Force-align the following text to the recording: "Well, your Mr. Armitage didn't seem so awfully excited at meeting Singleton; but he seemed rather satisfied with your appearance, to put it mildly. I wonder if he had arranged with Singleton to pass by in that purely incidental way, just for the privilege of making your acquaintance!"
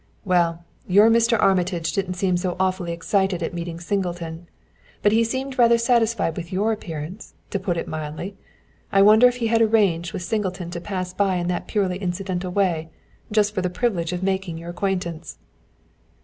"Well, 0.25 0.65
your 0.87 1.11
Mr. 1.11 1.39
Armitage 1.39 1.93
didn't 1.93 2.15
seem 2.15 2.35
so 2.35 2.55
awfully 2.59 2.91
excited 2.91 3.43
at 3.43 3.53
meeting 3.53 3.79
Singleton; 3.79 4.47
but 5.03 5.11
he 5.11 5.23
seemed 5.23 5.59
rather 5.59 5.77
satisfied 5.77 6.35
with 6.35 6.51
your 6.51 6.71
appearance, 6.71 7.35
to 7.51 7.59
put 7.59 7.77
it 7.77 7.87
mildly. 7.87 8.35
I 8.91 9.03
wonder 9.03 9.27
if 9.27 9.35
he 9.35 9.45
had 9.45 9.61
arranged 9.61 10.11
with 10.11 10.23
Singleton 10.23 10.71
to 10.71 10.81
pass 10.81 11.13
by 11.13 11.35
in 11.35 11.49
that 11.49 11.67
purely 11.67 11.99
incidental 11.99 12.51
way, 12.51 12.89
just 13.31 13.53
for 13.53 13.61
the 13.61 13.69
privilege 13.69 14.11
of 14.11 14.23
making 14.23 14.57
your 14.57 14.71
acquaintance!" 14.71 15.37